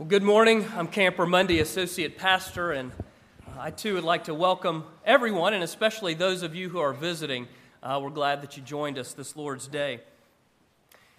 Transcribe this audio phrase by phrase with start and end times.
[0.00, 0.66] Well, good morning.
[0.76, 2.90] I'm Camper Monday, Associate Pastor, and
[3.58, 7.46] I too would like to welcome everyone, and especially those of you who are visiting.
[7.82, 10.00] Uh, we're glad that you joined us this Lord's Day.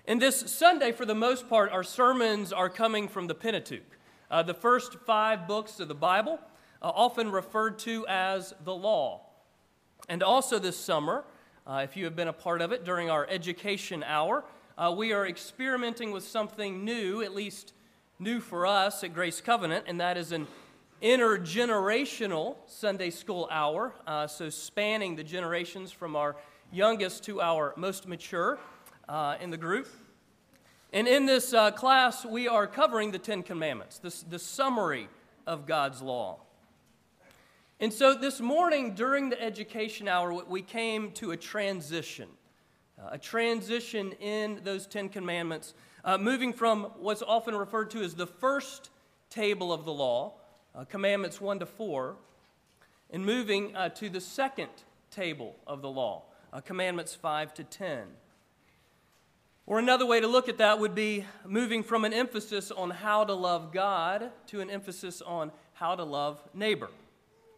[0.08, 3.84] And this Sunday, for the most part, our sermons are coming from the Pentateuch,
[4.32, 6.40] uh, the first five books of the Bible,
[6.82, 9.22] uh, often referred to as the Law.
[10.10, 11.24] And also this summer,
[11.68, 14.44] uh, if you have been a part of it during our education hour,
[14.76, 17.74] uh, we are experimenting with something new, at least
[18.22, 20.46] new for us at Grace Covenant, and that is an
[21.02, 23.96] intergenerational Sunday school hour.
[24.06, 26.36] Uh, so, spanning the generations from our
[26.72, 28.60] youngest to our most mature
[29.10, 29.88] uh, in the group.
[30.94, 35.10] And in this uh, class, we are covering the Ten Commandments, this, the summary
[35.48, 36.42] of God's law.
[37.80, 42.28] And so this morning, during the education hour, we came to a transition,
[43.02, 45.74] uh, a transition in those Ten Commandments
[46.04, 48.90] uh, moving from what's often referred to as the first
[49.30, 50.34] table of the law,
[50.76, 52.16] uh, commandments 1 to 4,
[53.12, 54.70] and moving uh, to the second
[55.12, 58.04] table of the law, uh, commandments 5 to 10.
[59.68, 63.24] Or another way to look at that would be moving from an emphasis on how
[63.24, 66.90] to love God to an emphasis on how to love neighbor,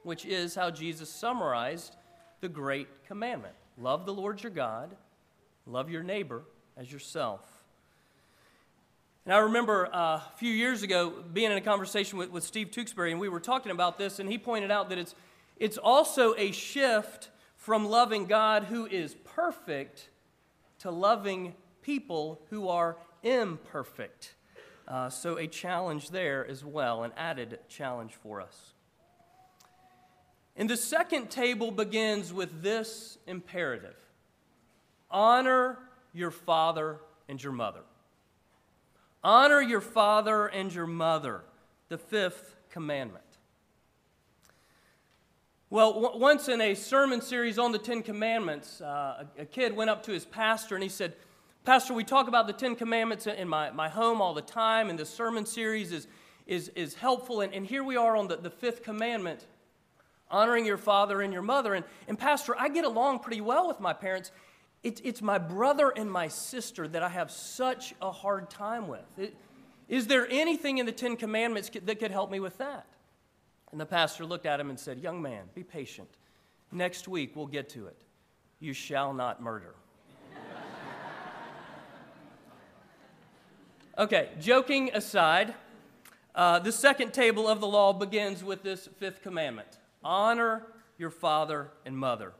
[0.04, 1.96] which is how Jesus summarized
[2.42, 4.96] the great commandment love the Lord your God,
[5.66, 6.44] love your neighbor
[6.78, 7.53] as yourself.
[9.26, 12.72] And I remember uh, a few years ago being in a conversation with, with Steve
[12.72, 15.16] Tewksbury, and we were talking about this, and he pointed out that it's,
[15.58, 20.10] it's also a shift from loving God who is perfect
[20.80, 24.36] to loving people who are imperfect.
[24.86, 28.74] Uh, so, a challenge there as well, an added challenge for us.
[30.58, 33.96] And the second table begins with this imperative
[35.10, 35.78] honor
[36.12, 37.84] your father and your mother.
[39.24, 41.44] Honor your father and your mother,
[41.90, 43.24] the fifth commandment.
[45.70, 49.76] Well, w- once in a sermon series on the Ten Commandments, uh, a, a, kid
[49.76, 51.16] went up to his pastor and he said,
[51.64, 55.00] Pastor, we talk about the Ten Commandments in my, my home all the time, and
[55.00, 56.08] this sermon series is,
[56.46, 57.42] is, is helpful.
[57.42, 59.48] And, and here we are on the, the fifth commandment,
[60.30, 61.74] honoring your father and your mother.
[61.74, 64.32] And, and, Pastor, I get along pretty well with my parents.
[64.84, 69.06] It, it's my brother and my sister that I have such a hard time with.
[69.18, 69.36] It,
[69.88, 72.86] is there anything in the Ten Commandments that could help me with that?
[73.72, 76.10] And the pastor looked at him and said, Young man, be patient.
[76.72, 77.98] Next week we'll get to it.
[78.60, 79.74] You shall not murder.
[83.98, 85.54] okay, joking aside,
[86.36, 89.68] uh, the second table of the law begins with this fifth commandment
[90.04, 90.64] honor
[90.98, 92.34] your father and mother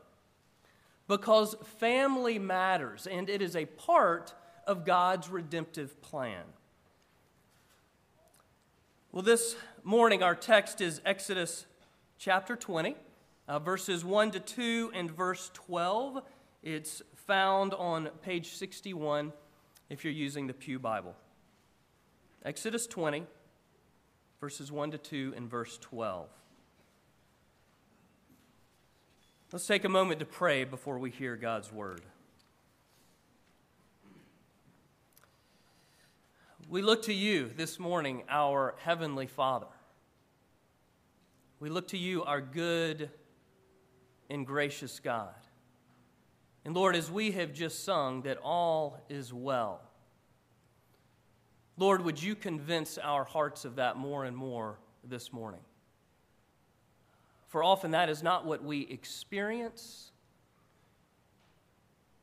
[1.08, 4.34] because family matters and it is a part
[4.66, 6.44] of God's redemptive plan.
[9.12, 11.66] Well, this morning our text is Exodus
[12.18, 12.96] chapter 20,
[13.46, 16.22] uh, verses 1 to 2 and verse 12.
[16.62, 19.32] It's found on page 61
[19.90, 21.14] if you're using the Pew Bible.
[22.44, 23.24] Exodus 20,
[24.40, 26.28] verses 1 to 2 and verse 12.
[29.54, 32.00] Let's take a moment to pray before we hear God's word.
[36.68, 39.68] We look to you this morning, our Heavenly Father.
[41.60, 43.10] We look to you, our good
[44.28, 45.36] and gracious God.
[46.64, 49.82] And Lord, as we have just sung, that all is well.
[51.76, 55.60] Lord, would you convince our hearts of that more and more this morning?
[57.54, 60.10] For often that is not what we experience.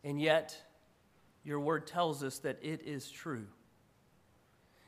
[0.03, 0.61] And yet,
[1.45, 3.47] your word tells us that it is true.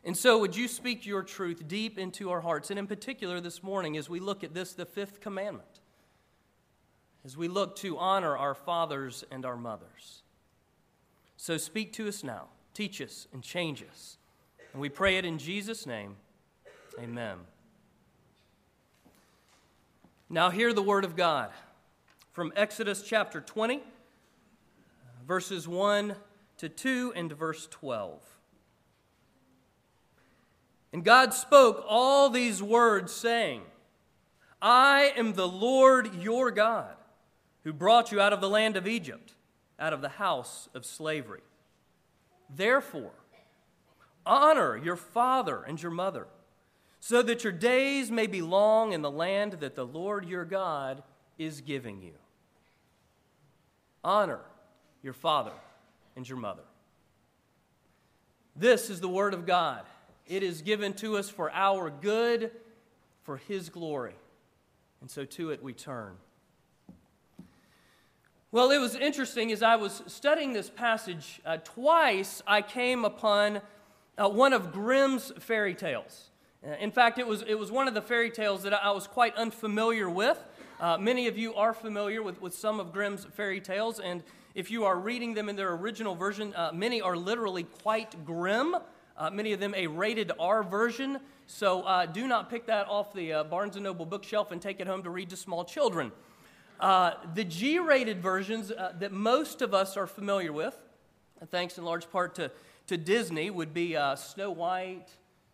[0.04, 2.72] And so, would you speak your truth deep into our hearts?
[2.72, 5.80] And in particular, this morning, as we look at this, the fifth commandment,
[7.24, 10.24] as we look to honor our fathers and our mothers.
[11.38, 14.18] So, speak to us now, teach us, and change us.
[14.74, 16.18] And we pray it in Jesus' name.
[17.00, 17.38] Amen.
[20.34, 21.52] Now, hear the word of God
[22.32, 23.84] from Exodus chapter 20,
[25.28, 26.16] verses 1
[26.58, 28.20] to 2 and verse 12.
[30.92, 33.62] And God spoke all these words, saying,
[34.60, 36.96] I am the Lord your God,
[37.64, 39.36] who brought you out of the land of Egypt,
[39.80, 41.44] out of the house of slavery.
[42.50, 43.14] Therefore,
[44.26, 46.26] honor your father and your mother
[47.06, 51.04] so that your days may be long in the land that the Lord your God
[51.38, 52.14] is giving you.
[54.06, 54.40] Honor
[55.02, 55.52] your father
[56.16, 56.64] and your mother.
[58.56, 59.82] This is the word of God.
[60.28, 62.52] It is given to us for our good,
[63.24, 64.16] for His glory.
[65.02, 66.14] And so to it we turn.
[68.50, 73.60] Well, it was interesting as I was studying this passage, uh, twice I came upon
[74.18, 76.30] uh, one of Grimm's fairy tales.
[76.66, 79.06] Uh, in fact, it was, it was one of the fairy tales that I was
[79.06, 80.42] quite unfamiliar with.
[80.80, 84.24] Uh, many of you are familiar with, with some of Grimm's fairy tales, and
[84.56, 88.76] if you are reading them in their original version, uh, many are literally quite grim.
[89.18, 91.20] Uh, many of them a rated R version.
[91.48, 94.80] So uh, do not pick that off the uh, Barnes & Noble bookshelf and take
[94.80, 96.12] it home to read to small children.
[96.80, 100.76] The G rated versions that most of us are familiar with,
[101.50, 102.52] thanks in large part to,
[102.88, 105.08] to Disney, would be Snow White,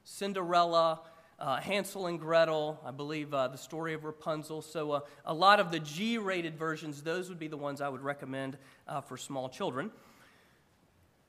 [0.10, 1.02] Cinderella,
[1.40, 4.64] uh, Hansel and Gretel, I believe uh, the story of Rapunzel.
[4.64, 7.90] So, uh, a lot of the G rated versions, those would be the ones I
[7.90, 8.58] would recommend
[8.88, 9.92] uh, for small children.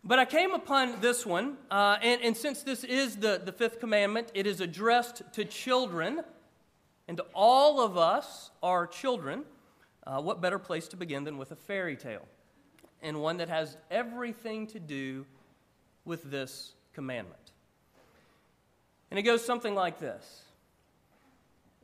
[0.02, 3.80] But I came upon this one, uh, and, and since this is the, the fifth
[3.80, 6.22] commandment, it is addressed to children,
[7.06, 9.44] and all of us are children.
[10.06, 12.26] Uh, what better place to begin than with a fairy tale?
[13.02, 15.26] And one that has everything to do
[16.06, 17.39] with this commandment.
[19.10, 20.42] And it goes something like this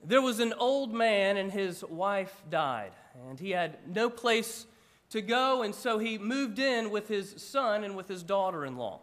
[0.04, 2.92] There was an old man, and his wife died,
[3.28, 4.66] and he had no place
[5.10, 8.76] to go, and so he moved in with his son and with his daughter in
[8.76, 9.00] law.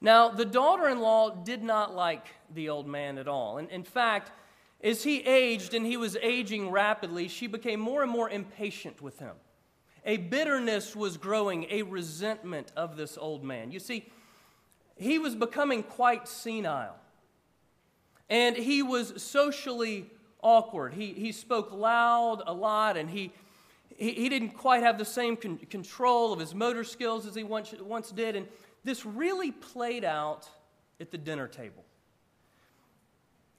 [0.00, 3.58] Now, the daughter in law did not like the old man at all.
[3.58, 4.30] And in fact,
[4.82, 9.18] as he aged and he was aging rapidly, she became more and more impatient with
[9.18, 9.34] him.
[10.04, 13.72] A bitterness was growing, a resentment of this old man.
[13.72, 14.08] You see,
[14.98, 16.96] he was becoming quite senile.
[18.28, 20.10] And he was socially
[20.42, 20.92] awkward.
[20.92, 23.32] He, he spoke loud a lot, and he,
[23.96, 27.42] he, he didn't quite have the same con- control of his motor skills as he
[27.42, 28.36] once, once did.
[28.36, 28.46] And
[28.84, 30.48] this really played out
[31.00, 31.84] at the dinner table.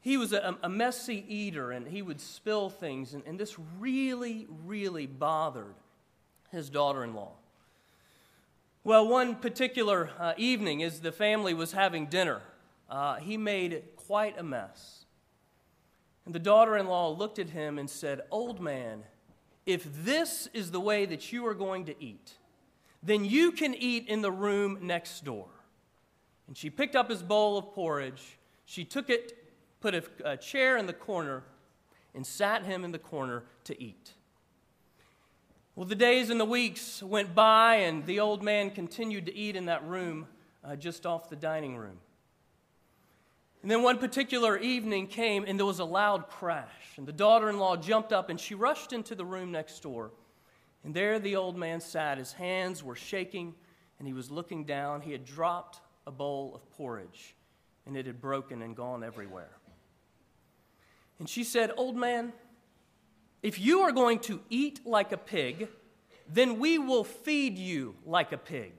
[0.01, 4.47] He was a, a messy eater, and he would spill things, and, and this really,
[4.65, 5.75] really bothered
[6.51, 7.33] his daughter in law.
[8.85, 12.41] Well, one particular uh, evening, as the family was having dinner,
[12.89, 15.05] uh, he made quite a mess.
[16.25, 19.03] And the daughter in law looked at him and said, Old man,
[19.65, 22.37] if this is the way that you are going to eat,
[23.03, 25.47] then you can eat in the room next door.
[26.47, 28.37] And she picked up his bowl of porridge.
[28.63, 31.43] She took it, put a, a chair in the corner,
[32.15, 34.13] and sat him in the corner to eat.
[35.79, 39.55] Well, the days and the weeks went by, and the old man continued to eat
[39.55, 40.27] in that room
[40.61, 41.97] uh, just off the dining room.
[43.61, 46.97] And then one particular evening came, and there was a loud crash.
[46.97, 50.11] And the daughter in law jumped up and she rushed into the room next door.
[50.83, 52.17] And there the old man sat.
[52.17, 53.55] His hands were shaking,
[53.99, 54.99] and he was looking down.
[54.99, 57.37] He had dropped a bowl of porridge,
[57.85, 59.55] and it had broken and gone everywhere.
[61.19, 62.33] And she said, Old man,
[63.41, 65.69] if you are going to eat like a pig,
[66.27, 68.73] then we will feed you like a pig.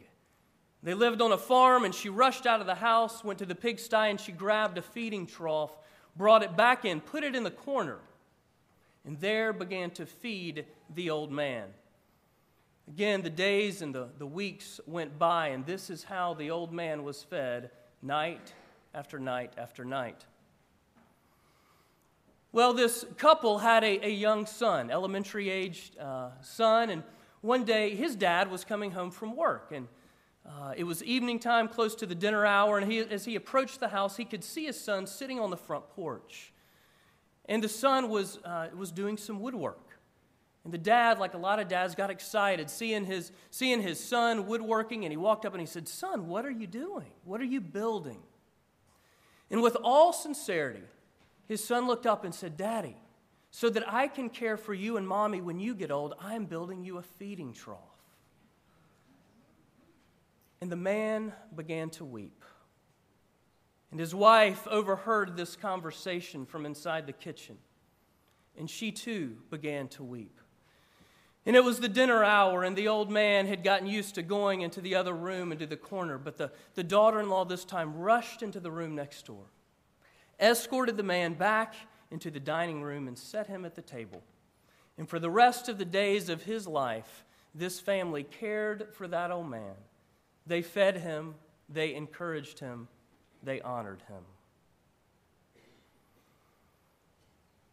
[0.83, 3.55] They lived on a farm, and she rushed out of the house, went to the
[3.55, 5.77] pigsty, and she grabbed a feeding trough,
[6.17, 7.99] brought it back in, put it in the corner,
[9.05, 10.65] and there began to feed
[10.95, 11.69] the old man.
[12.89, 16.73] Again, the days and the, the weeks went by, and this is how the old
[16.73, 17.71] man was fed
[18.03, 18.53] night
[18.95, 20.25] after night after night.
[22.52, 27.04] Well, this couple had a, a young son, elementary aged uh, son, and
[27.42, 29.71] one day his dad was coming home from work.
[29.73, 29.87] And
[30.45, 33.78] uh, it was evening time, close to the dinner hour, and he, as he approached
[33.78, 36.52] the house, he could see his son sitting on the front porch.
[37.45, 39.99] And the son was, uh, was doing some woodwork.
[40.64, 44.49] And the dad, like a lot of dads, got excited seeing his, seeing his son
[44.49, 47.12] woodworking, and he walked up and he said, Son, what are you doing?
[47.23, 48.19] What are you building?
[49.52, 50.83] And with all sincerity,
[51.50, 52.95] his son looked up and said, Daddy,
[53.50, 56.45] so that I can care for you and mommy when you get old, I am
[56.45, 57.80] building you a feeding trough.
[60.61, 62.45] And the man began to weep.
[63.90, 67.59] And his wife overheard this conversation from inside the kitchen.
[68.57, 70.40] And she too began to weep.
[71.45, 74.61] And it was the dinner hour, and the old man had gotten used to going
[74.61, 76.16] into the other room, into the corner.
[76.16, 79.47] But the, the daughter in law this time rushed into the room next door
[80.40, 81.75] escorted the man back
[82.11, 84.23] into the dining room and set him at the table.
[84.99, 89.30] And for the rest of the days of his life, this family cared for that
[89.30, 89.75] old man.
[90.47, 91.35] They fed him,
[91.68, 92.88] they encouraged him,
[93.42, 94.23] they honored him.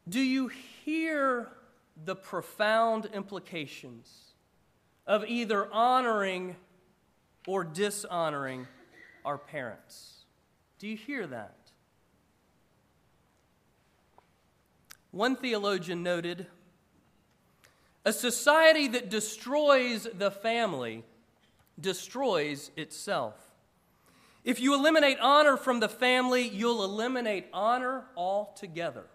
[0.08, 0.48] Do you
[0.86, 1.50] hear
[2.06, 4.34] the profound implications
[5.06, 6.56] of either honoring
[7.46, 8.68] or dishonoring
[9.26, 10.24] our parents?
[10.80, 11.57] Do you hear that?
[15.18, 16.46] One theologian noted
[18.06, 21.04] a society that destroys the family
[21.80, 23.34] destroys itself.
[24.44, 29.06] If you eliminate honor from the family, you'll eliminate honor altogether.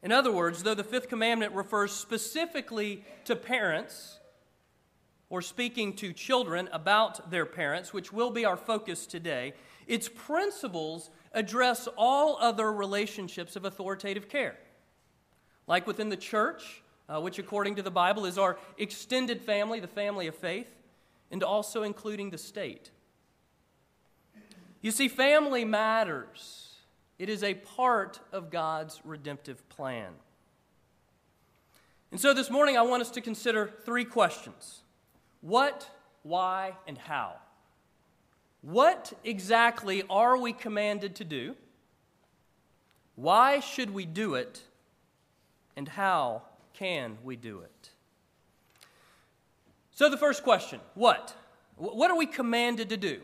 [0.00, 4.20] In other words, though the fifth commandment refers specifically to parents,
[5.28, 9.54] or speaking to children about their parents, which will be our focus today,
[9.88, 14.56] its principles address all other relationships of authoritative care.
[15.66, 19.86] Like within the church, uh, which according to the Bible is our extended family, the
[19.86, 20.74] family of faith,
[21.30, 22.90] and also including the state.
[24.80, 26.76] You see, family matters,
[27.18, 30.12] it is a part of God's redemptive plan.
[32.10, 34.82] And so this morning, I want us to consider three questions
[35.40, 35.88] What,
[36.22, 37.36] why, and how?
[38.62, 41.56] What exactly are we commanded to do?
[43.16, 44.62] Why should we do it?
[45.76, 46.42] And how
[46.72, 47.90] can we do it?
[49.90, 51.34] So, the first question what?
[51.76, 53.20] What are we commanded to do?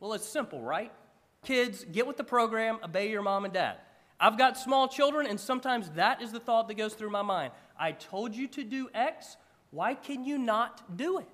[0.00, 0.92] Well, it's simple, right?
[1.44, 3.76] Kids, get with the program, obey your mom and dad.
[4.18, 7.52] I've got small children, and sometimes that is the thought that goes through my mind.
[7.78, 9.36] I told you to do X,
[9.70, 11.26] why can you not do it?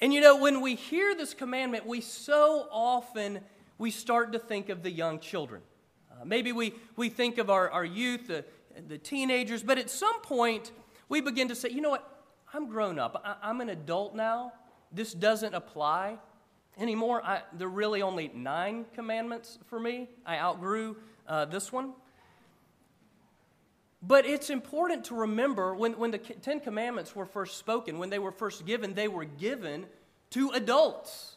[0.00, 3.40] And you know, when we hear this commandment, we so often
[3.76, 5.62] we start to think of the young children.
[6.10, 8.44] Uh, maybe we, we think of our, our youth, the,
[8.88, 10.72] the teenagers, but at some point
[11.08, 12.06] we begin to say, you know what?
[12.54, 13.20] I'm grown up.
[13.24, 14.52] I, I'm an adult now.
[14.90, 16.18] This doesn't apply
[16.78, 17.22] anymore.
[17.22, 20.08] I, there are really only nine commandments for me.
[20.24, 21.92] I outgrew uh, this one.
[24.02, 28.18] But it's important to remember when, when the Ten Commandments were first spoken, when they
[28.18, 29.86] were first given, they were given
[30.30, 31.36] to adults.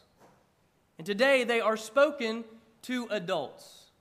[0.98, 2.46] And today they are spoken
[2.84, 3.92] to adults.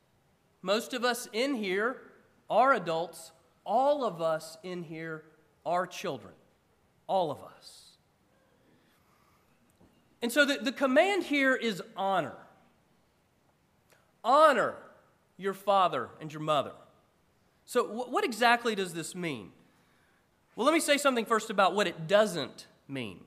[0.63, 2.03] Most of us in here
[2.49, 3.33] are adults.
[3.65, 5.25] All of us in here
[5.67, 6.35] are children.
[7.09, 7.83] All of us.
[10.21, 12.37] And so the, the command here is honor.
[14.23, 14.77] Honor
[15.37, 16.73] your father and your mother.
[17.73, 19.51] So, what exactly does this mean?
[20.57, 23.21] Well, let me say something first about what it doesn't mean.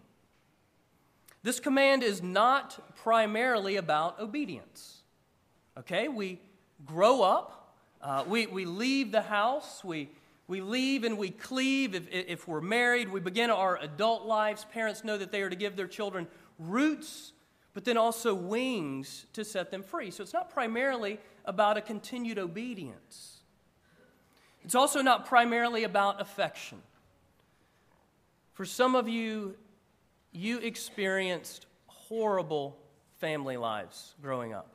[1.41, 5.01] This command is not primarily about obedience.
[5.79, 6.09] Okay?
[6.09, 6.39] We
[6.85, 7.73] grow up,
[8.03, 10.11] uh, we, we leave the house, we,
[10.47, 11.95] we leave and we cleave.
[11.95, 14.63] If, if we're married, we begin our adult lives.
[14.71, 16.27] Parents know that they are to give their children
[16.59, 17.33] roots,
[17.73, 20.11] but then also wings to set them free.
[20.11, 23.34] So it's not primarily about a continued obedience.
[24.65, 26.81] It's also not primarily about affection.
[28.53, 29.53] For some of you,
[30.31, 32.75] you experienced horrible
[33.17, 34.71] family lives growing up.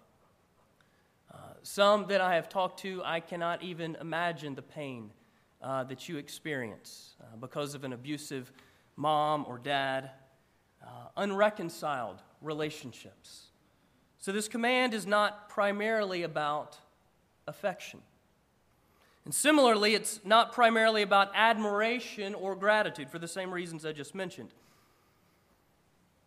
[1.35, 5.11] Uh, some that I have talked to, I cannot even imagine the pain
[5.61, 8.53] uh, that you experience uh, because of an abusive
[8.95, 10.13] mom or dad
[10.85, 13.47] uh, unreconciled relationships.
[14.19, 16.79] So, this command is not primarily about
[17.49, 18.01] affection.
[19.25, 24.15] And similarly, it's not primarily about admiration or gratitude for the same reasons I just
[24.15, 24.55] mentioned.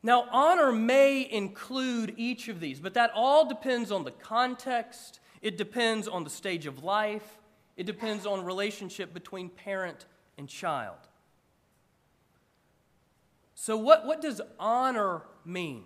[0.04, 5.58] Now, honor may include each of these, but that all depends on the context, it
[5.58, 7.40] depends on the stage of life,
[7.78, 10.06] it depends on relationship between parent
[10.38, 10.98] and child.
[13.56, 15.84] So, what, what does honor mean?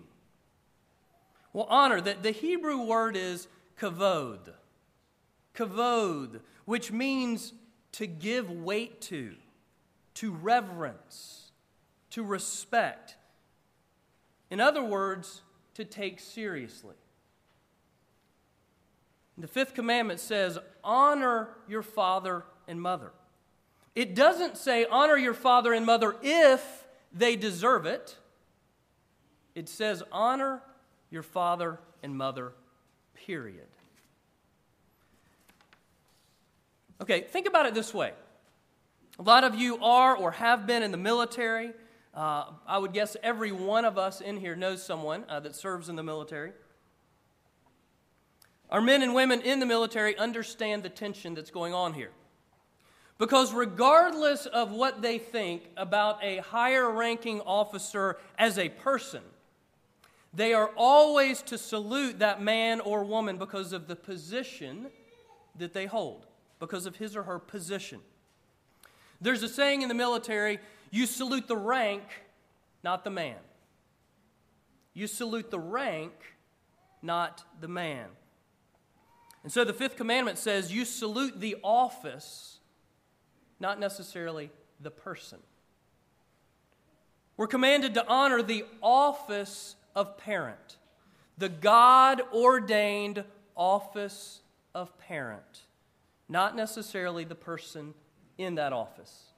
[1.52, 3.46] Well, honor, the, the Hebrew word is
[3.80, 4.52] kavod.
[5.58, 7.52] Kavod, which means
[7.92, 9.34] to give weight to,
[10.14, 11.50] to reverence,
[12.10, 13.16] to respect.
[14.50, 15.42] In other words,
[15.74, 16.94] to take seriously.
[19.36, 23.12] The fifth commandment says, honor your father and mother.
[23.94, 28.16] It doesn't say, honor your father and mother if they deserve it.
[29.54, 30.62] It says, honor
[31.10, 32.52] your father and mother,
[33.14, 33.67] period.
[37.00, 38.12] Okay, think about it this way.
[39.18, 41.72] A lot of you are or have been in the military.
[42.14, 45.88] Uh, I would guess every one of us in here knows someone uh, that serves
[45.88, 46.52] in the military.
[48.70, 52.10] Our men and women in the military understand the tension that's going on here.
[53.18, 59.22] Because regardless of what they think about a higher ranking officer as a person,
[60.32, 64.86] they are always to salute that man or woman because of the position
[65.56, 66.26] that they hold,
[66.58, 68.00] because of his or her position.
[69.20, 70.58] There's a saying in the military
[70.90, 72.02] you salute the rank,
[72.82, 73.36] not the man.
[74.94, 76.12] You salute the rank,
[77.02, 78.08] not the man.
[79.42, 82.58] And so the fifth commandment says you salute the office,
[83.60, 84.50] not necessarily
[84.80, 85.38] the person.
[87.36, 90.76] We're commanded to honor the office of parent,
[91.38, 93.24] the God ordained
[93.56, 94.40] office
[94.74, 95.62] of parent,
[96.28, 97.94] not necessarily the person
[98.36, 99.32] in that office.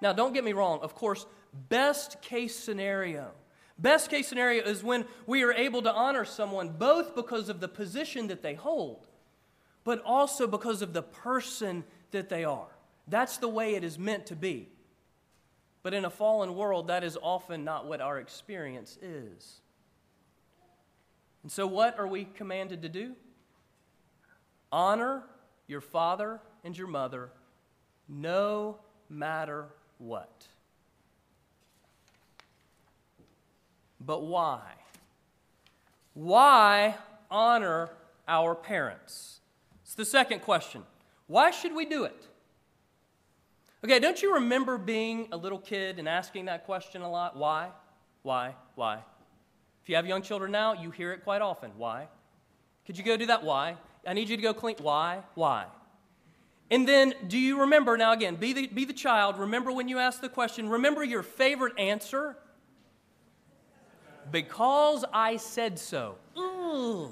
[0.00, 1.26] Now, don't get me wrong, of course,
[1.68, 3.32] best case scenario.
[3.78, 7.68] Best case scenario is when we are able to honor someone both because of the
[7.68, 9.06] position that they hold,
[9.84, 12.68] but also because of the person that they are.
[13.06, 14.68] That's the way it is meant to be.
[15.82, 19.60] But in a fallen world, that is often not what our experience is.
[21.42, 23.14] And so, what are we commanded to do?
[24.70, 25.22] Honor
[25.68, 27.30] your father and your mother
[28.08, 29.66] no matter
[29.98, 30.46] what.
[34.00, 34.62] But why?
[36.14, 36.96] Why
[37.30, 37.90] honor
[38.26, 39.40] our parents?
[39.82, 40.82] It's the second question.
[41.26, 42.26] Why should we do it?
[43.84, 47.36] Okay, don't you remember being a little kid and asking that question a lot?
[47.36, 47.68] Why?
[48.22, 48.54] Why?
[48.74, 48.98] Why?
[49.82, 51.70] If you have young children now, you hear it quite often.
[51.76, 52.08] Why?
[52.86, 53.44] Could you go do that?
[53.44, 53.76] Why?
[54.08, 54.76] I need you to go clean.
[54.80, 55.22] Why?
[55.34, 55.66] Why?
[56.70, 59.98] And then, do you remember, now again, be the, be the child, remember when you
[59.98, 62.34] asked the question, remember your favorite answer?
[64.30, 66.16] Because I said so.
[66.38, 67.10] Ooh.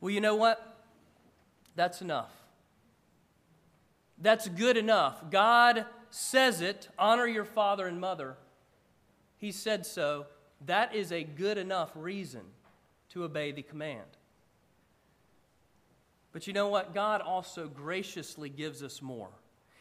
[0.00, 0.76] Well, you know what?
[1.74, 2.30] That's enough.
[4.18, 5.28] That's good enough.
[5.28, 8.36] God says it honor your father and mother.
[9.38, 10.26] He said so.
[10.66, 12.42] That is a good enough reason
[13.08, 14.06] to obey the command.
[16.32, 16.94] But you know what?
[16.94, 19.28] God also graciously gives us more.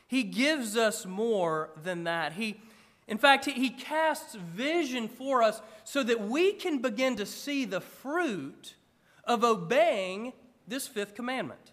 [0.07, 2.33] He gives us more than that.
[2.33, 2.59] He,
[3.07, 7.63] in fact, he, he casts vision for us so that we can begin to see
[7.63, 8.75] the fruit
[9.23, 10.33] of obeying
[10.67, 11.71] this fifth commandment.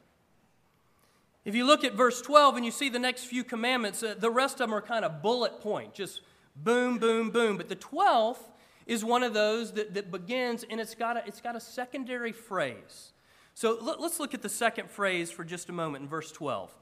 [1.45, 4.30] If you look at verse 12 and you see the next few commandments, uh, the
[4.30, 6.21] rest of them are kind of bullet point, just
[6.54, 7.56] boom, boom, boom.
[7.56, 8.50] But the 12th
[8.86, 12.32] is one of those that, that begins and it's got, a, it's got a secondary
[12.32, 13.12] phrase.
[13.58, 16.73] So let, let's look at the second phrase for just a moment in verse 12.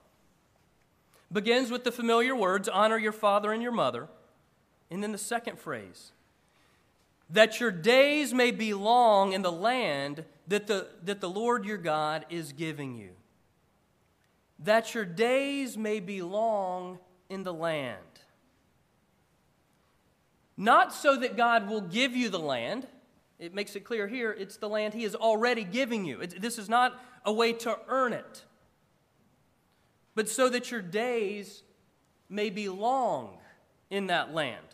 [1.33, 4.09] Begins with the familiar words honor your father and your mother.
[4.91, 6.13] And then the second phrase
[7.31, 11.79] that your days may be long in the land that the, that the Lord your
[11.79, 13.13] God is giving you
[14.59, 16.99] that your days may be long
[17.31, 18.03] in the land.
[20.59, 22.87] Not so that God will give you the land.
[23.39, 26.27] It makes it clear here it's the land He is already giving you.
[26.27, 28.45] This is not a way to earn it,
[30.15, 31.63] but so that your days
[32.29, 33.39] may be long
[33.91, 34.65] in that land.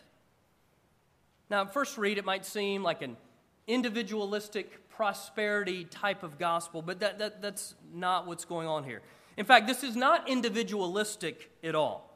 [1.49, 3.17] Now, at first read, it might seem like an
[3.67, 9.01] individualistic prosperity type of gospel, but that, that, that's not what's going on here.
[9.37, 12.09] In fact, this is not individualistic at all.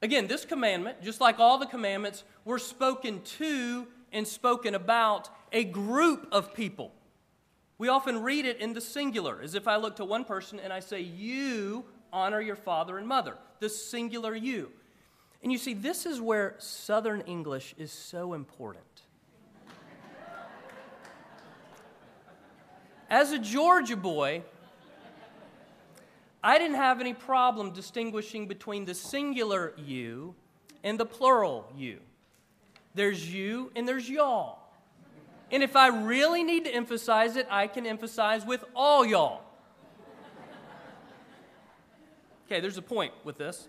[0.00, 5.64] Again, this commandment, just like all the commandments, were spoken to and spoken about a
[5.64, 6.92] group of people.
[7.78, 10.72] We often read it in the singular, as if I look to one person and
[10.72, 14.70] I say, You honor your father and mother, the singular you.
[15.42, 18.84] And you see, this is where Southern English is so important.
[23.08, 24.42] As a Georgia boy,
[26.42, 30.34] I didn't have any problem distinguishing between the singular you
[30.84, 32.00] and the plural you.
[32.98, 34.58] There's you and there's y'all.
[35.52, 39.42] And if I really need to emphasize it, I can emphasize with all y'all.
[42.46, 43.68] Okay, there's a point with this.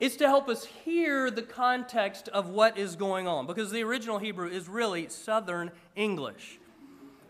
[0.00, 4.16] It's to help us hear the context of what is going on because the original
[4.16, 6.58] Hebrew is really Southern English.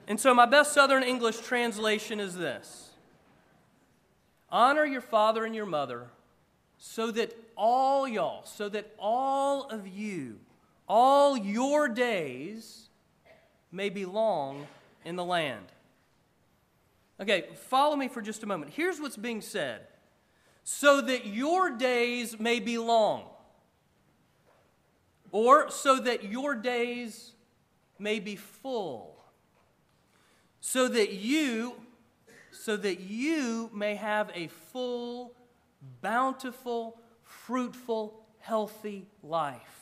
[0.07, 2.91] And so, my best Southern English translation is this
[4.51, 6.07] Honor your father and your mother
[6.79, 10.39] so that all y'all, so that all of you,
[10.89, 12.89] all your days
[13.73, 14.67] may be long
[15.05, 15.67] in the land.
[17.21, 18.73] Okay, follow me for just a moment.
[18.75, 19.87] Here's what's being said
[20.65, 23.25] so that your days may be long,
[25.31, 27.33] or so that your days
[27.99, 29.17] may be full,
[30.61, 31.77] so that you
[32.51, 35.35] so that you may have a full,
[36.01, 39.76] bountiful, fruitful, healthy life.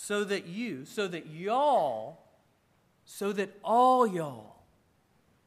[0.00, 2.20] So that you, so that y'all,
[3.04, 4.62] so that all y'all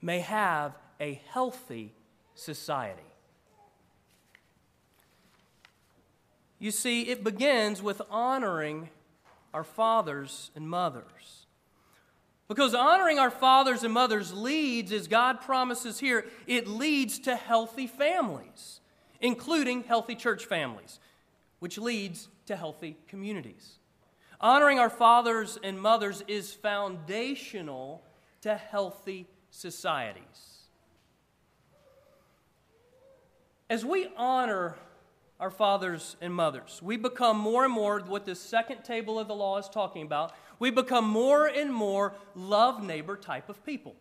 [0.01, 1.93] may have a healthy
[2.35, 3.01] society.
[6.59, 8.89] You see, it begins with honoring
[9.53, 11.45] our fathers and mothers.
[12.49, 17.87] Because honoring our fathers and mothers leads, as God promises here, it leads to healthy
[17.87, 18.81] families,
[19.21, 20.99] including healthy church families,
[21.59, 23.77] which leads to healthy communities.
[24.41, 28.01] Honoring our fathers and mothers is foundational
[28.41, 30.65] to healthy societies.
[33.69, 34.75] As we honor
[35.39, 39.35] our fathers and mothers, we become more and more what the second table of the
[39.35, 40.33] law is talking about.
[40.57, 43.95] We become more and more love neighbor type of people.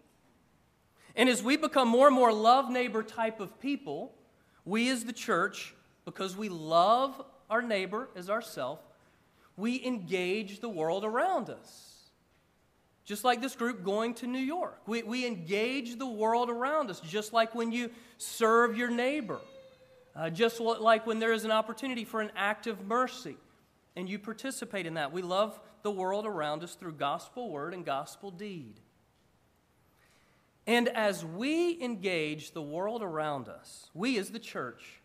[1.14, 4.14] And as we become more and more love neighbor type of people,
[4.64, 5.74] we as the church,
[6.04, 8.80] because we love our neighbor as ourself,
[9.56, 11.86] we engage the world around us.
[13.04, 14.80] Just like this group going to New York.
[14.86, 19.40] We, we engage the world around us, just like when you serve your neighbor.
[20.14, 23.36] Uh, just like when there is an opportunity for an act of mercy
[23.96, 25.12] and you participate in that.
[25.12, 28.80] We love the world around us through gospel word and gospel deed.
[30.66, 35.00] And as we engage the world around us, we as the church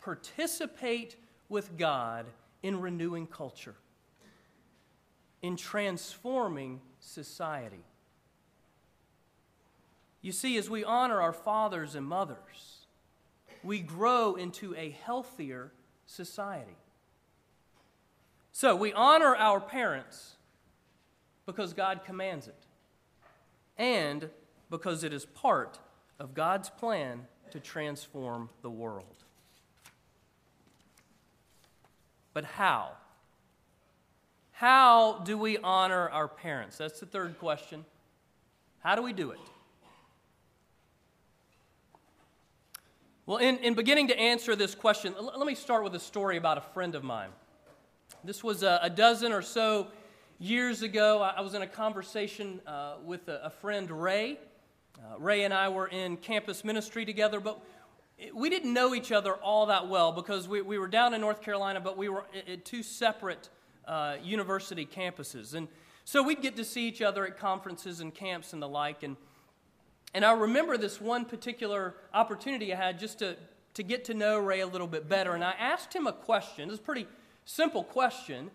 [0.00, 1.16] participate
[1.48, 2.26] with God
[2.62, 3.74] in renewing culture,
[5.42, 7.84] in transforming society.
[10.22, 12.86] You see, as we honor our fathers and mothers,
[13.62, 15.72] we grow into a healthier
[16.06, 16.76] society.
[18.52, 20.36] So we honor our parents
[21.46, 22.66] because God commands it,
[23.78, 24.28] and
[24.68, 25.78] because it is part
[26.18, 29.24] of God's plan to transform the world.
[32.32, 32.92] But how?
[34.52, 36.76] How do we honor our parents?
[36.76, 37.84] That's the third question.
[38.80, 39.38] How do we do it?
[43.26, 46.58] Well, in, in beginning to answer this question, let me start with a story about
[46.58, 47.30] a friend of mine.
[48.24, 49.86] This was a, a dozen or so
[50.38, 51.22] years ago.
[51.22, 54.38] I, was in a conversation uh, with a, a, friend, Ray.
[54.98, 57.62] Uh, Ray and I were in campus ministry together, but
[58.34, 61.42] we didn't know each other all that well because we, we were down in North
[61.42, 63.48] Carolina, but we were at two separate
[63.86, 65.54] uh, university campuses.
[65.54, 65.68] And
[66.04, 69.02] so we'd get to see each other at conferences and camps and the like.
[69.02, 69.16] And
[70.12, 73.36] and I remember this one particular opportunity I had just to,
[73.74, 75.34] to get to know Ray a little bit better.
[75.34, 76.68] And I asked him a question.
[76.68, 77.06] It was a pretty
[77.44, 78.50] simple question,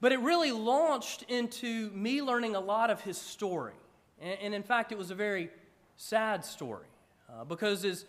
[0.00, 3.74] but it really launched into me learning a lot of his story.
[4.20, 5.50] And, and in fact, it was a very
[5.96, 6.86] sad story
[7.28, 8.04] uh, because as,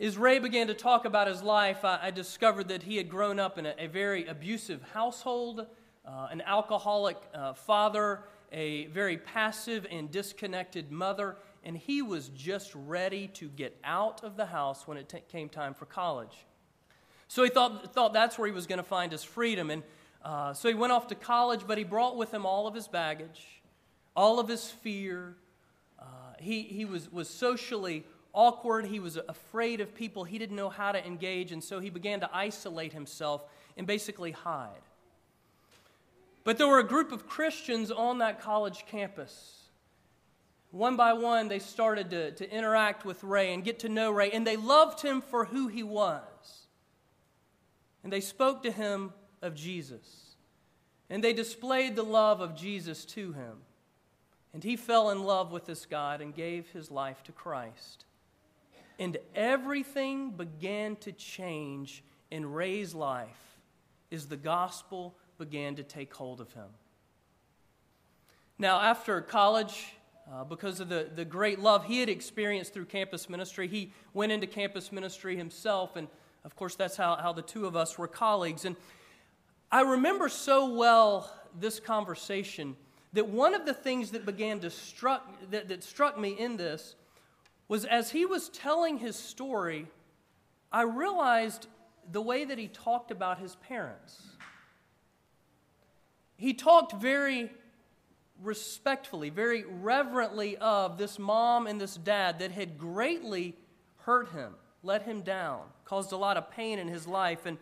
[0.00, 3.38] as Ray began to talk about his life, I, I discovered that he had grown
[3.38, 5.66] up in a, a very abusive household,
[6.06, 12.72] uh, an alcoholic uh, father, a very passive and disconnected mother and he was just
[12.74, 16.46] ready to get out of the house when it t- came time for college.
[17.28, 19.70] So he thought, thought that's where he was going to find his freedom.
[19.70, 19.82] And
[20.24, 22.88] uh, so he went off to college, but he brought with him all of his
[22.88, 23.62] baggage,
[24.16, 25.36] all of his fear.
[25.98, 26.04] Uh,
[26.38, 28.04] he he was, was socially
[28.38, 28.86] awkward.
[28.86, 30.24] He was afraid of people.
[30.24, 31.52] He didn't know how to engage.
[31.52, 33.44] And so he began to isolate himself
[33.76, 34.70] and basically hide.
[36.44, 39.58] But there were a group of Christians on that college campus
[40.70, 44.30] one by one, they started to, to interact with Ray and get to know Ray,
[44.30, 46.66] and they loved him for who he was.
[48.04, 50.34] And they spoke to him of Jesus.
[51.08, 53.58] And they displayed the love of Jesus to him.
[54.52, 58.04] And he fell in love with this God and gave his life to Christ.
[58.98, 63.58] And everything began to change in Ray's life
[64.10, 66.68] as the gospel began to take hold of him.
[68.58, 69.92] Now, after college,
[70.32, 73.66] uh, because of the, the great love he had experienced through campus ministry.
[73.66, 76.08] He went into campus ministry himself, and
[76.44, 78.64] of course, that's how, how the two of us were colleagues.
[78.64, 78.76] And
[79.72, 82.76] I remember so well this conversation
[83.14, 86.94] that one of the things that began to struck, that, that struck me in this
[87.68, 89.86] was as he was telling his story,
[90.72, 91.66] I realized
[92.10, 94.22] the way that he talked about his parents.
[96.36, 97.50] He talked very
[98.42, 103.54] respectfully, very reverently of this mom and this dad that had greatly
[103.98, 107.44] hurt him, let him down, caused a lot of pain in his life.
[107.44, 107.58] And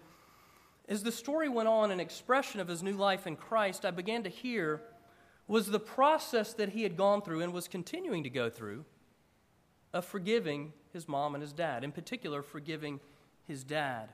[0.88, 4.22] as the story went on, an expression of his new life in Christ, I began
[4.24, 4.82] to hear
[5.48, 8.84] was the process that he had gone through and was continuing to go through
[9.96, 13.00] of forgiving his mom and his dad, in particular, forgiving
[13.46, 14.08] his dad.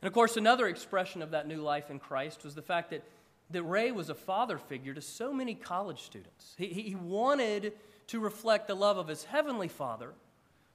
[0.00, 3.04] And of course, another expression of that new life in Christ was the fact that
[3.52, 6.54] that Ray was a father figure to so many college students.
[6.58, 7.72] He, he wanted
[8.08, 10.12] to reflect the love of his heavenly father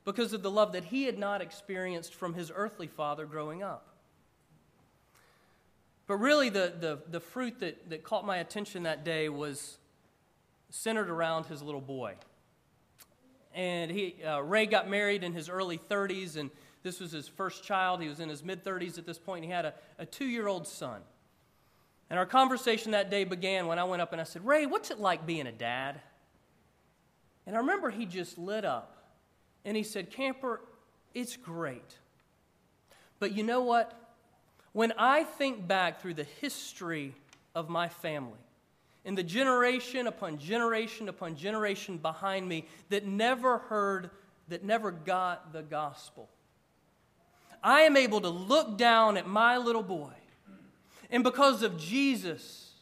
[0.06, 3.88] because of the love that he had not experienced from his earthly father growing up.
[6.06, 9.78] But really, the, the, the fruit that, that caught my attention that day was
[10.70, 12.14] centered around his little boy.
[13.58, 16.52] And he, uh, Ray got married in his early 30s, and
[16.84, 18.04] this was his first child.
[18.04, 20.28] He was in his mid 30s at this point, and he had a, a two
[20.28, 21.02] year old son.
[22.12, 24.92] And our conversation that day began when I went up and I said, Ray, what's
[24.92, 26.00] it like being a dad?
[27.48, 28.96] And I remember he just lit up
[29.66, 30.62] and he said, Camper,
[31.16, 31.98] it's great.
[33.20, 34.00] But you know what?
[34.72, 37.16] When I think back through the history
[37.56, 38.40] of my family,
[39.08, 44.10] and the generation upon generation upon generation behind me that never heard,
[44.50, 46.30] that never got the gospel,
[47.64, 50.12] I am able to look down at my little boy,
[51.10, 52.74] and because of Jesus,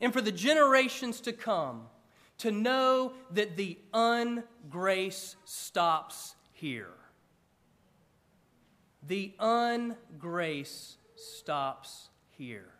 [0.00, 1.82] and for the generations to come,
[2.38, 6.94] to know that the ungrace stops here.
[9.06, 12.70] The ungrace stops here.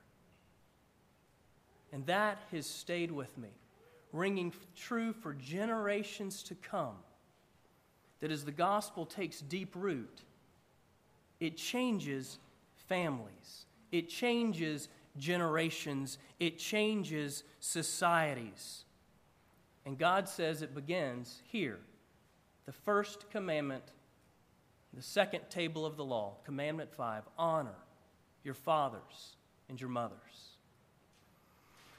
[1.93, 3.49] And that has stayed with me,
[4.13, 6.97] ringing true for generations to come.
[8.21, 10.23] That as the gospel takes deep root,
[11.41, 12.39] it changes
[12.89, 18.85] families, it changes generations, it changes societies.
[19.87, 21.79] And God says it begins here.
[22.67, 23.85] The first commandment,
[24.93, 27.77] the second table of the law, commandment five honor
[28.45, 29.37] your fathers
[29.69, 30.58] and your mothers.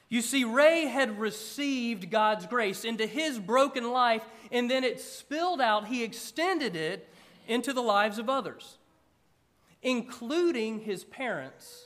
[0.09, 5.61] You see, Ray had received God's grace into his broken life, and then it spilled
[5.61, 5.87] out.
[5.87, 7.07] He extended it
[7.47, 8.79] into the lives of others,
[9.83, 11.85] including his parents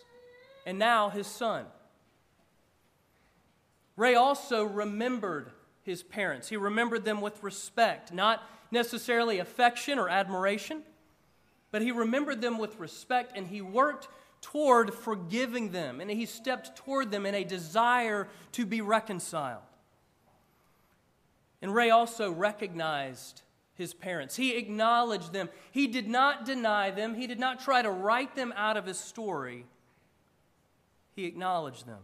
[0.65, 1.65] and now his son.
[3.97, 5.51] Ray also remembered
[5.83, 6.47] his parents.
[6.47, 10.81] He remembered them with respect, not necessarily affection or admiration,
[11.71, 14.07] but he remembered them with respect and he worked
[14.43, 19.63] toward forgiving them, and he stepped toward them in a desire to be reconciled.
[21.61, 23.41] And Ray also recognized
[23.73, 24.35] his parents.
[24.35, 25.49] He acknowledged them.
[25.71, 27.15] He did not deny them.
[27.15, 29.65] He did not try to write them out of his story.
[31.15, 32.01] He acknowledged them.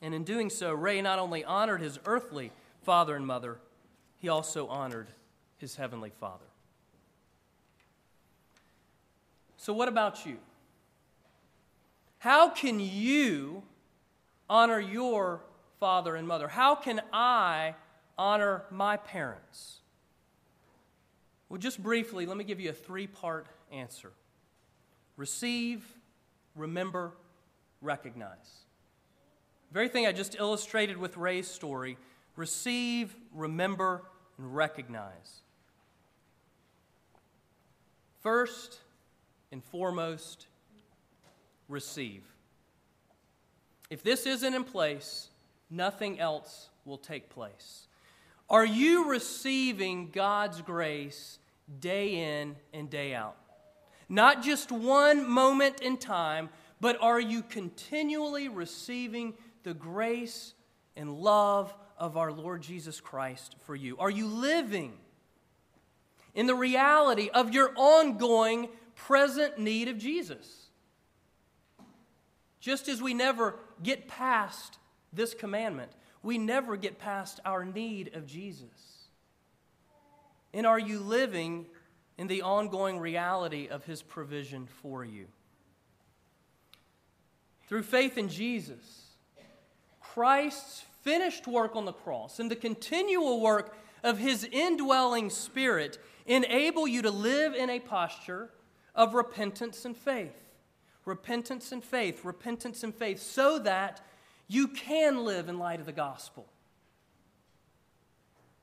[0.00, 3.58] And in doing so, Ray not only honored his earthly father and mother,
[4.18, 5.08] he also honored
[5.58, 6.44] his heavenly father.
[9.56, 10.38] So, what about you?
[12.18, 13.62] How can you
[14.50, 15.40] honor your
[15.78, 16.48] father and mother?
[16.48, 17.74] How can I
[18.16, 19.80] honor my parents?
[21.48, 24.12] Well, just briefly, let me give you a three part answer
[25.16, 25.84] receive,
[26.54, 27.12] remember,
[27.80, 28.64] recognize.
[29.68, 31.98] The very thing I just illustrated with Ray's story
[32.36, 34.02] receive, remember,
[34.38, 35.42] and recognize.
[38.22, 38.80] First
[39.50, 40.47] and foremost,
[41.68, 42.22] receive.
[43.90, 45.28] If this isn't in place,
[45.70, 47.86] nothing else will take place.
[48.50, 51.38] Are you receiving God's grace
[51.80, 53.36] day in and day out?
[54.08, 56.48] Not just one moment in time,
[56.80, 60.54] but are you continually receiving the grace
[60.96, 63.98] and love of our Lord Jesus Christ for you?
[63.98, 64.94] Are you living
[66.34, 70.67] in the reality of your ongoing present need of Jesus?
[72.60, 74.78] Just as we never get past
[75.12, 75.92] this commandment,
[76.22, 79.08] we never get past our need of Jesus.
[80.52, 81.66] And are you living
[82.16, 85.26] in the ongoing reality of His provision for you?
[87.68, 89.06] Through faith in Jesus,
[90.00, 96.88] Christ's finished work on the cross and the continual work of His indwelling Spirit enable
[96.88, 98.50] you to live in a posture
[98.94, 100.47] of repentance and faith
[101.08, 104.00] repentance and faith, repentance and faith, so that
[104.46, 106.46] you can live in light of the gospel.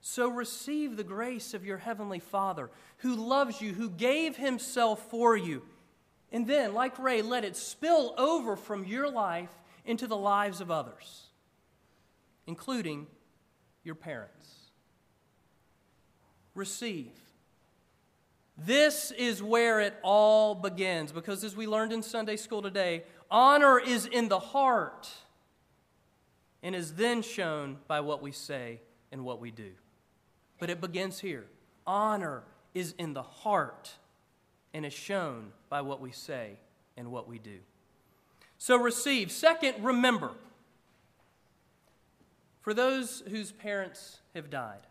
[0.02, 5.36] So receive the grace of your heavenly Father who loves you, who gave himself for
[5.36, 5.64] you.
[6.32, 9.50] And then, like Ray, let it spill over from your life
[9.86, 11.28] into the lives of others,
[12.46, 13.08] including
[13.84, 14.48] your parents.
[16.54, 17.12] Receive.
[18.58, 23.80] This is where it all begins because, as we learned in Sunday school today, honor
[23.80, 25.10] is in the heart
[26.64, 28.80] and is then shown by what we say
[29.12, 29.72] and what we do.
[30.58, 31.46] But it begins here.
[31.86, 33.92] Honor is in the heart
[34.74, 36.58] and is shown by what we say
[36.96, 37.60] and what we do.
[38.58, 39.32] So receive.
[39.32, 40.32] Second, remember.
[42.62, 44.88] For those whose parents have died,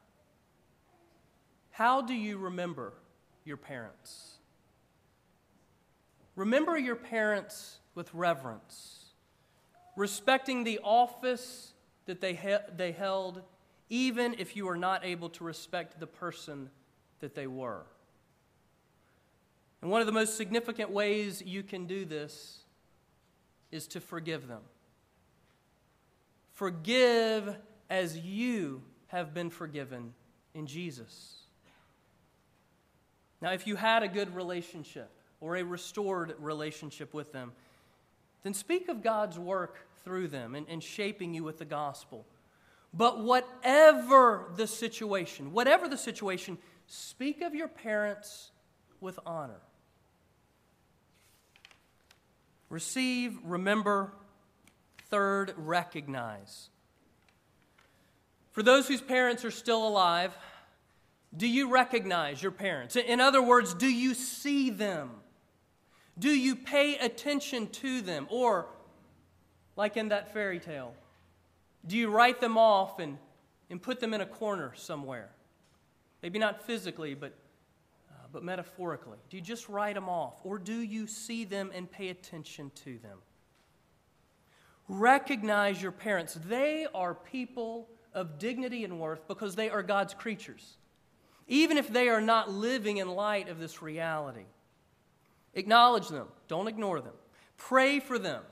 [1.71, 2.93] how do you remember
[3.45, 4.39] your parents.
[6.37, 9.01] Remember your parents with reverence.
[9.97, 11.73] respecting the office
[12.07, 13.43] that they, he- they held,
[13.89, 16.69] even if you are not able to respect the person
[17.21, 17.87] that they were.
[19.81, 22.65] And one of the most significant ways you can do this
[23.71, 24.63] is to forgive them.
[26.55, 27.57] Forgive
[27.89, 30.13] as you have been forgiven
[30.55, 31.44] in Jesus.
[33.41, 37.53] Now, if you had a good relationship or a restored relationship with them,
[38.43, 42.27] then speak of God's work through them and, and shaping you with the gospel.
[42.93, 48.51] But whatever the situation, whatever the situation, speak of your parents
[49.01, 49.61] with honor.
[52.69, 54.13] Receive, remember,
[55.11, 56.71] third, recognize.
[58.53, 60.37] For those whose parents are still alive,
[61.37, 62.97] do you recognize your parents?
[62.97, 65.11] In other words, do you see them?
[66.19, 68.27] Do you pay attention to them?
[68.31, 68.67] Or,
[69.77, 70.95] like in that fairy tale,
[71.87, 73.19] do you write them off and,
[73.69, 75.31] and put them in a corner somewhere?
[76.23, 77.35] Maybe not physically, but,
[78.11, 79.19] uh, but metaphorically.
[79.29, 80.35] Do you just write them off?
[80.45, 83.19] Or do you see them and pay attention to them?
[84.89, 86.39] Recognize your parents.
[86.47, 90.77] They are people of dignity and worth because they are God's creatures,
[91.47, 94.47] even if they are not living in light of this reality.
[95.55, 97.13] Acknowledge them, don't ignore them.
[97.57, 98.43] Pray for them.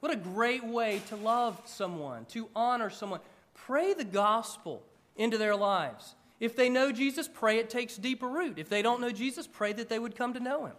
[0.00, 3.20] What a great way to love someone, to honor someone.
[3.54, 4.82] Pray the gospel
[5.16, 6.14] into their lives.
[6.40, 8.58] If they know Jesus, pray it takes deeper root.
[8.58, 10.76] If they don't know Jesus, pray that they would come to know him.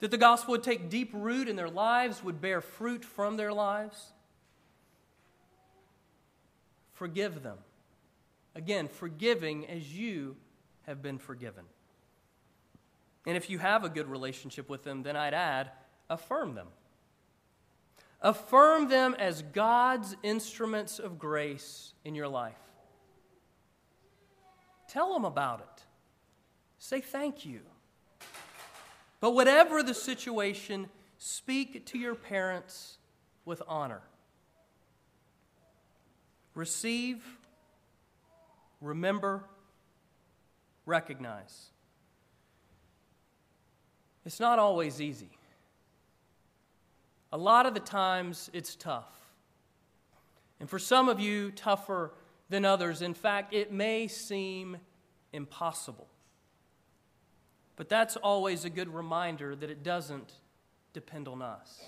[0.00, 3.52] That the gospel would take deep root in their lives, would bear fruit from their
[3.52, 4.12] lives.
[6.92, 7.56] Forgive them.
[8.56, 10.34] Again, forgiving as you
[10.86, 11.64] have been forgiven.
[13.26, 15.72] And if you have a good relationship with them, then I'd add,
[16.08, 16.68] affirm them.
[18.22, 22.54] Affirm them as God's instruments of grace in your life.
[24.88, 25.82] Tell them about it.
[26.78, 27.60] Say thank you.
[29.20, 30.88] But whatever the situation,
[31.18, 32.96] speak to your parents
[33.44, 34.00] with honor.
[36.54, 37.22] Receive,
[38.80, 39.44] remember,
[40.84, 41.66] recognize.
[44.24, 45.30] It's not always easy.
[47.32, 49.12] A lot of the times it's tough.
[50.58, 52.12] And for some of you, tougher
[52.48, 53.02] than others.
[53.02, 54.78] In fact, it may seem
[55.32, 56.08] impossible.
[57.76, 60.32] But that's always a good reminder that it doesn't
[60.92, 61.80] depend on us.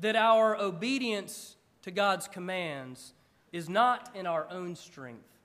[0.00, 3.12] That our obedience to God's commands
[3.52, 5.37] is not in our own strength,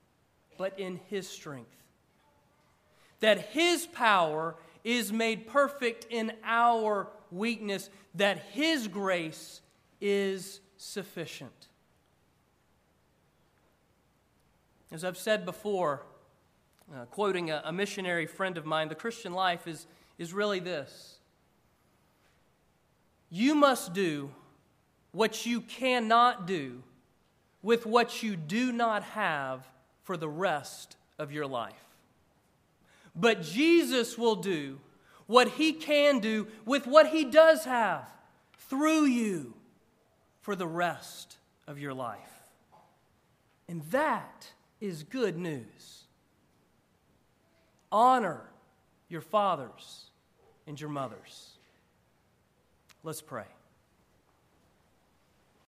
[0.57, 1.75] but in His strength.
[3.19, 9.61] That His power is made perfect in our weakness, that His grace
[10.01, 11.67] is sufficient.
[14.91, 16.03] As I've said before,
[16.93, 19.87] uh, quoting a, a missionary friend of mine, the Christian life is,
[20.17, 21.17] is really this
[23.29, 24.29] You must do
[25.11, 26.83] what you cannot do
[27.61, 29.65] with what you do not have
[30.03, 31.73] for the rest of your life.
[33.15, 34.79] But Jesus will do
[35.27, 38.07] what he can do with what he does have
[38.69, 39.53] through you
[40.41, 41.37] for the rest
[41.67, 42.19] of your life.
[43.67, 44.47] And that
[44.81, 46.03] is good news.
[47.91, 48.41] Honor
[49.07, 50.05] your fathers
[50.67, 51.51] and your mothers.
[53.03, 53.45] Let's pray.